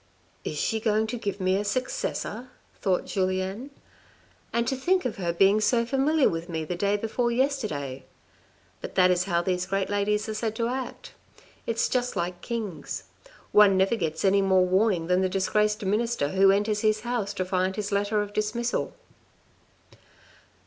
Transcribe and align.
"Is 0.43 0.57
she 0.57 0.79
going 0.79 1.05
to 1.05 1.15
give 1.19 1.39
me 1.39 1.57
a 1.57 1.63
successor," 1.63 2.49
thought 2.73 3.05
Julien." 3.05 3.69
And 4.51 4.67
to 4.67 4.75
think 4.75 5.05
of 5.05 5.17
her 5.17 5.31
being 5.31 5.61
so 5.61 5.85
familiar 5.85 6.27
with 6.27 6.49
me 6.49 6.65
the 6.65 6.75
day 6.75 6.97
before 6.97 7.29
yesterday, 7.29 8.05
but 8.81 8.95
that 8.95 9.11
is 9.11 9.25
how 9.25 9.43
these 9.43 9.67
great 9.67 9.91
ladies 9.91 10.27
are 10.27 10.33
said 10.33 10.55
to 10.55 10.69
act. 10.69 11.11
It's 11.67 11.87
just 11.87 12.15
like 12.15 12.41
kings. 12.41 13.03
One 13.51 13.77
never 13.77 13.95
gets 13.95 14.25
any 14.25 14.41
more 14.41 14.65
warning 14.65 15.05
than 15.05 15.21
the 15.21 15.29
disgraced 15.29 15.85
minister 15.85 16.29
who 16.29 16.49
enters 16.49 16.79
his 16.79 17.01
house 17.01 17.31
to 17.35 17.45
find 17.45 17.75
his 17.75 17.91
letter 17.91 18.23
of 18.23 18.33
dismissal." 18.33 18.95